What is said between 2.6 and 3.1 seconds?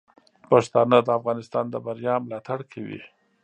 کوي.